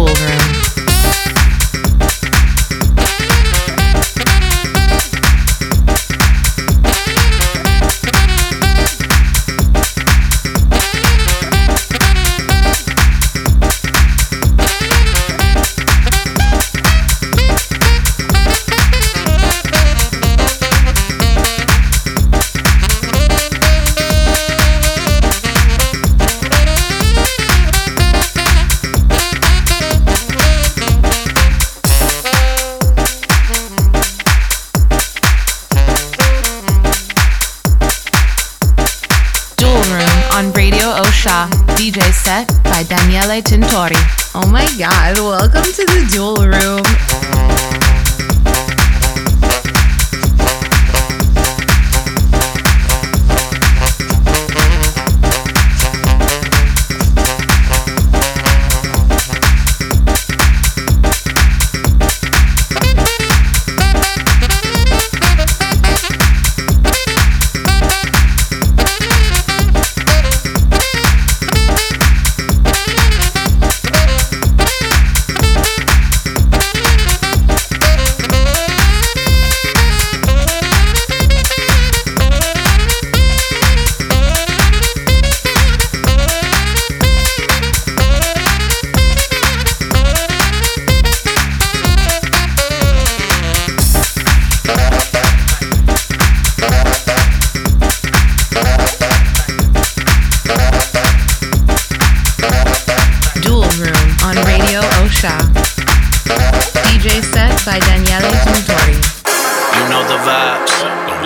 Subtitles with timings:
[0.00, 0.49] schoolroom.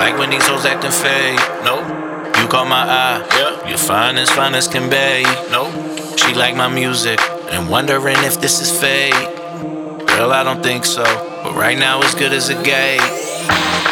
[0.05, 1.41] Like when these hoes acting fake.
[1.65, 1.89] Nope.
[2.37, 3.25] You caught my eye.
[3.41, 3.69] Yeah.
[3.69, 5.25] You're fine as fine as can be.
[5.49, 5.73] Nope.
[6.21, 7.19] She like my music
[7.49, 9.17] and wondering if this is fake.
[10.13, 11.05] Girl, I don't think so.
[11.43, 12.99] But right now, as good as a gay.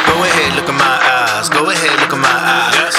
[0.05, 1.49] Go ahead, look at my eyes.
[1.49, 2.93] Go ahead, look at my eyes.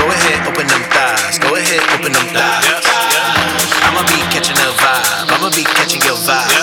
[0.00, 1.36] Go ahead, open them thighs.
[1.38, 2.64] Go ahead, open them thighs.
[3.84, 5.36] I'ma be catching a vibe.
[5.36, 6.55] I'ma be catching your vibe.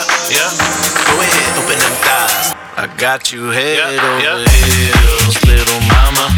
[2.98, 6.36] Got you head over heels, little mama.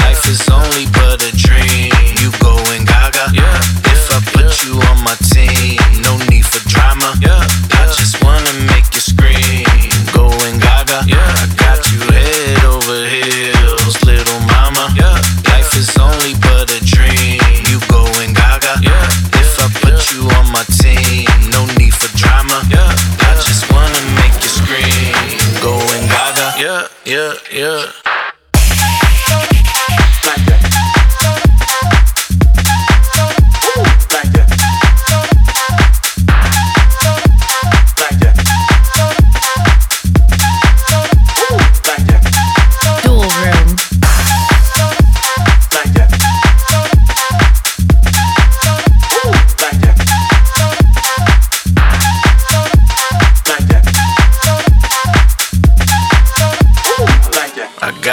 [0.00, 1.92] Life is only but a dream.
[2.20, 3.30] You going gaga.
[3.32, 7.14] If I put you on my team, no need for drama.
[7.22, 9.64] I just wanna make you scream.
[10.12, 11.04] Going gaga.
[11.06, 13.33] I got you head over heels,
[27.04, 27.86] Yeah, yeah,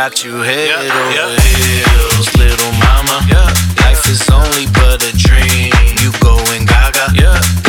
[0.10, 3.22] got you head over heels, little mama.
[3.86, 5.70] Life is only but a dream.
[6.02, 7.14] You going gaga.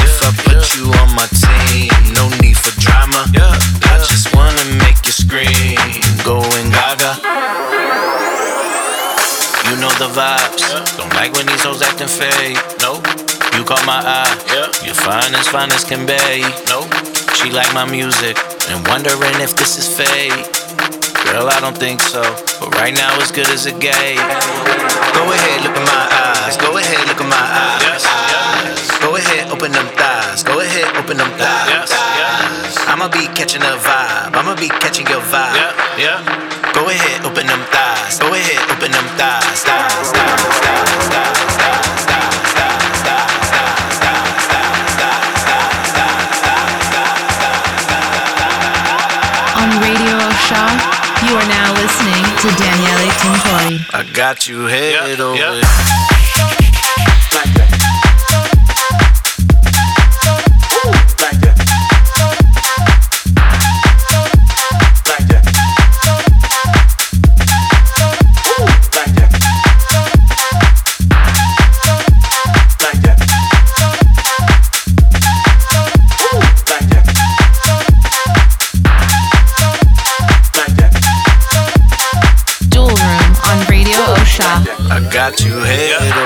[0.01, 3.29] If I put you on my team, no need for drama.
[3.37, 5.77] I just wanna make you scream.
[6.25, 7.21] Going gaga.
[9.69, 10.97] You know the vibes.
[10.97, 12.57] Don't like when these hoes acting fake.
[12.81, 13.05] Nope.
[13.53, 14.33] You caught my eye.
[14.83, 16.41] You're fine as fine as can be.
[16.73, 16.89] Nope.
[17.37, 18.39] She like my music
[18.71, 20.62] and wondering if this is fake.
[21.33, 22.21] Girl, I don't think so.
[22.61, 24.21] But right now, as good as a gay.
[25.17, 26.61] Go ahead, look at my eyes.
[26.61, 28.05] Go ahead, look at my eyes.
[29.01, 30.45] Go ahead, open them thighs.
[30.45, 31.89] Go ahead, open them thighs.
[32.85, 34.37] I'ma be catching a vibe.
[34.37, 35.57] I'ma be catching your vibe.
[36.77, 38.21] Go ahead, open them thighs.
[38.21, 39.52] Go ahead, open them thighs,
[54.03, 55.37] I got you head over.
[55.37, 55.61] Dual
[85.23, 86.22] got you head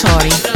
[0.00, 0.47] Dual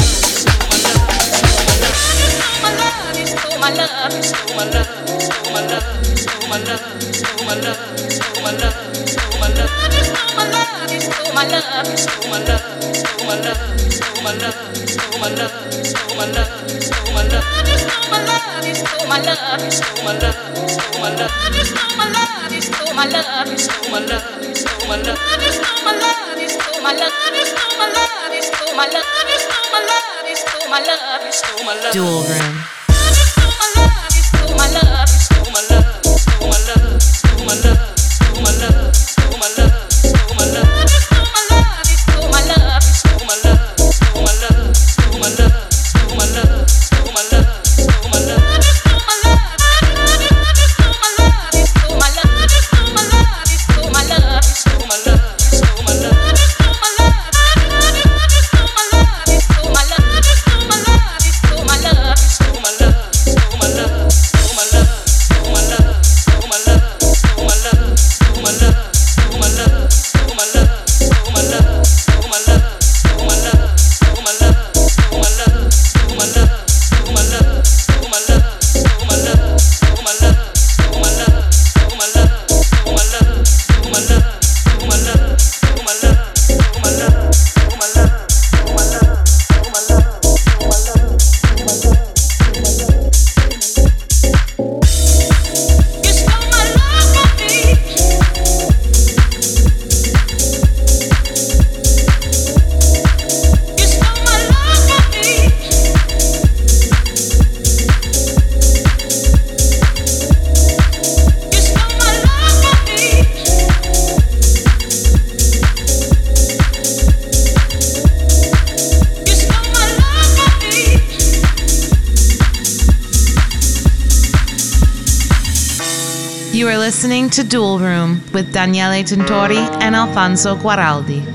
[127.32, 131.31] to Dual Room with Daniele Tintori and Alfonso Guaraldi.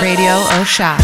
[0.00, 0.96] Radio Osha.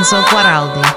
[0.00, 0.89] And Alfonso Guaraldi.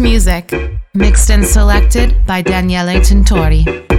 [0.00, 0.52] Music.
[0.94, 3.95] Mixed and selected by Daniele Tintori.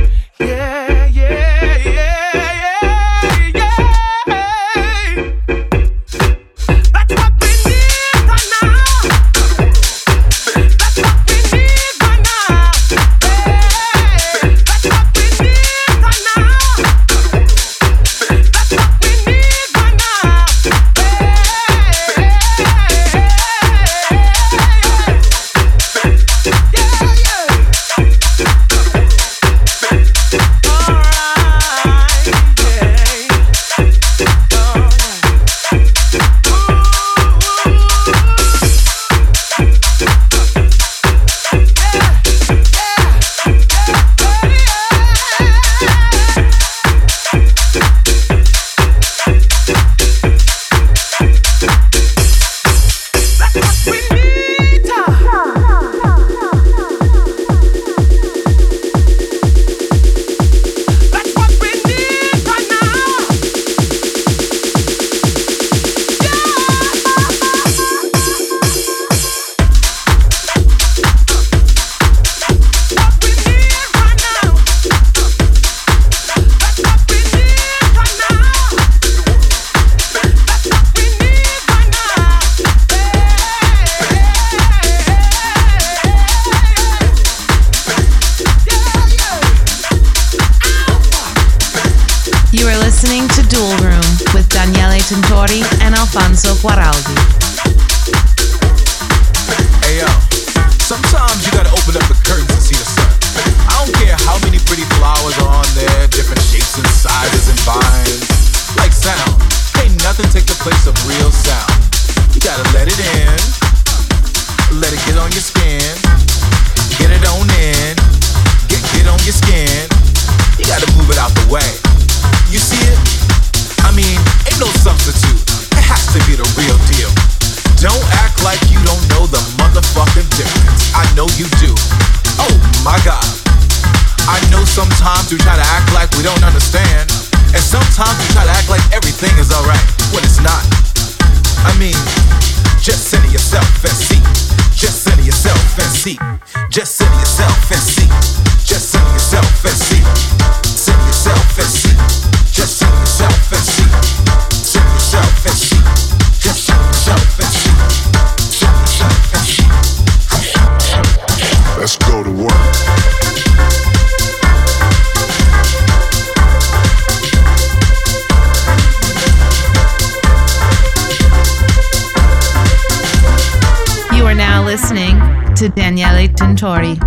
[176.35, 176.97] Tintori.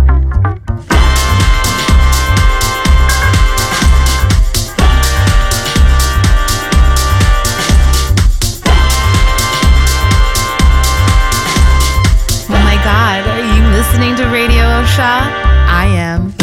[12.49, 15.21] Oh my god, are you listening to Radio Osha?
[15.69, 16.33] I am.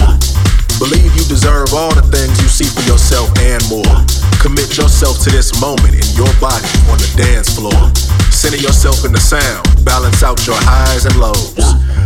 [0.79, 4.07] Believe you deserve all the things you see for yourself and more.
[4.41, 7.91] Commit yourself to this moment in your body on the dance floor.
[8.39, 11.59] Center yourself in the sound, balance out your highs and lows.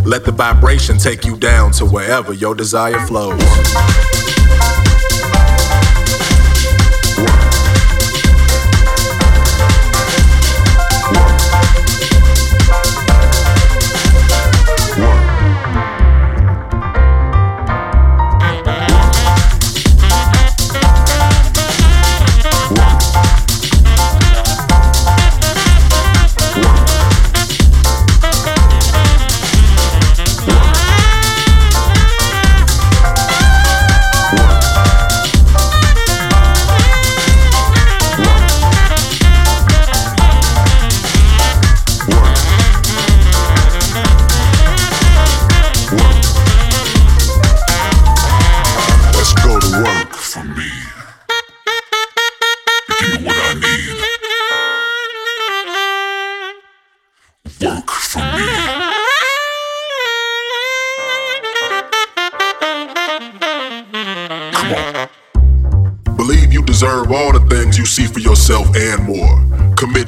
[0.03, 3.39] Let the vibration take you down to wherever your desire flows.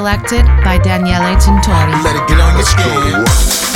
[0.00, 1.92] Selected by Daniele Tintori.
[2.02, 3.69] Let it get on your skin.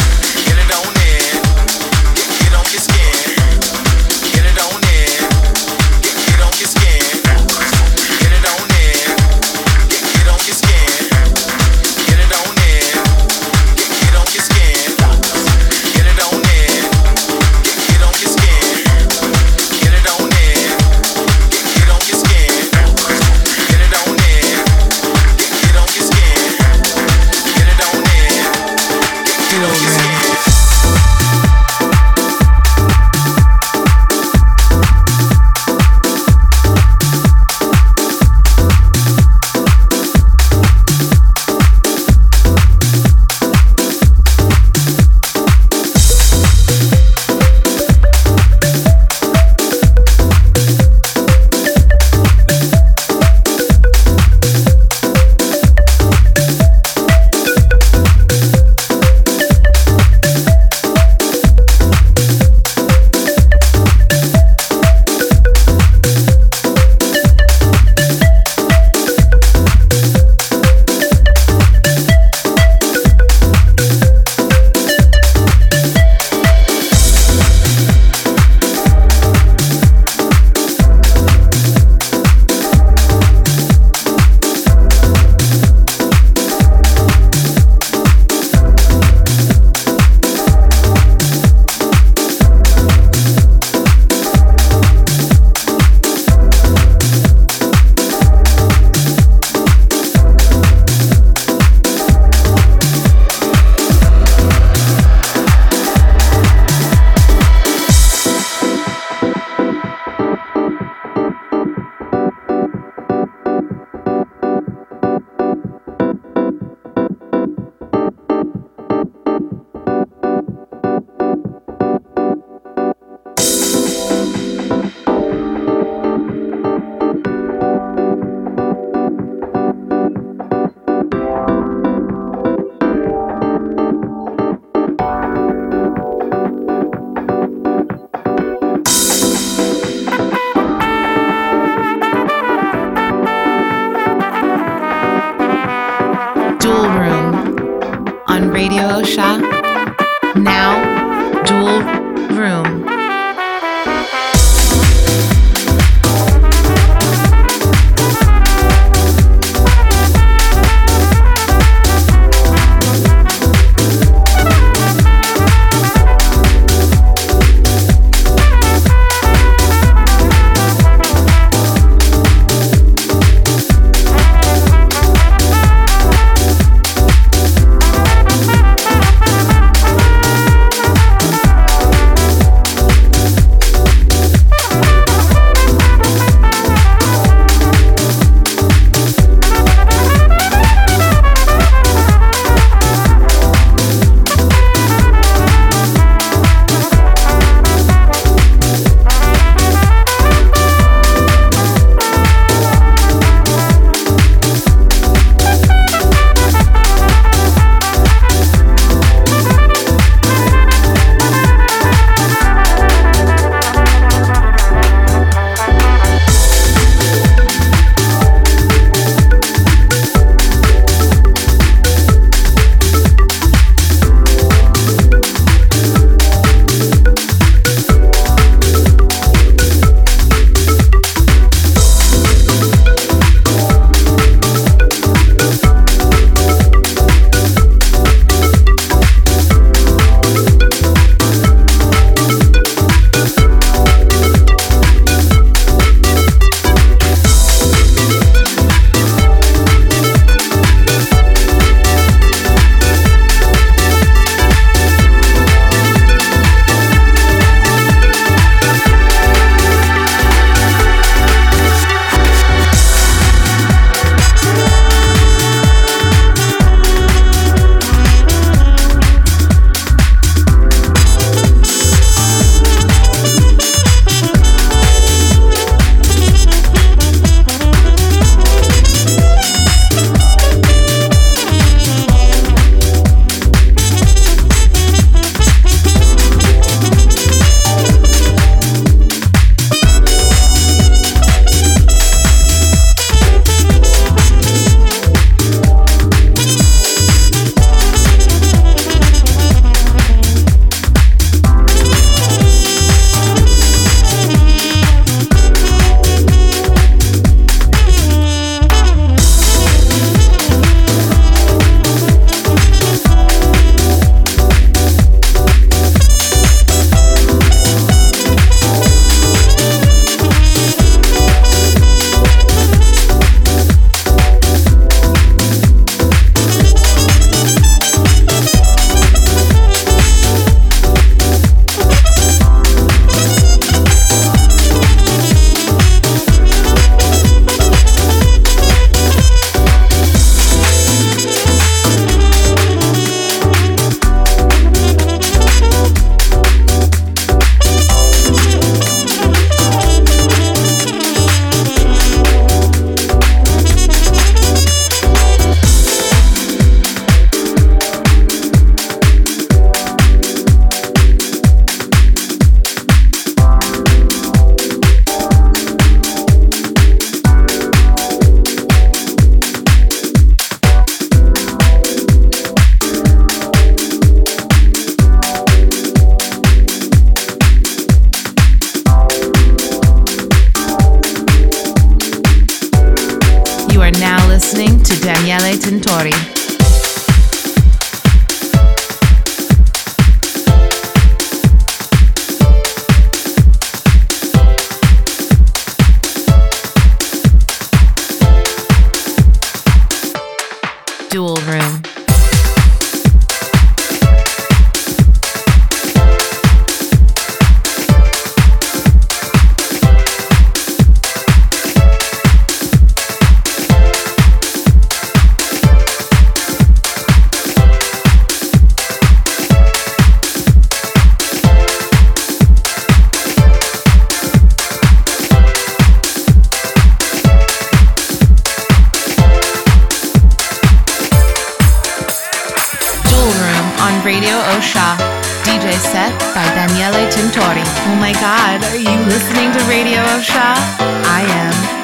[433.84, 434.96] On Radio Osha.
[435.44, 437.64] DJ set by Daniele Tintori.
[437.86, 440.56] Oh my god, are you listening to Radio Osha?
[441.04, 441.83] I am.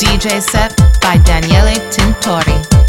[0.00, 2.79] DJ set by Daniele Tintori.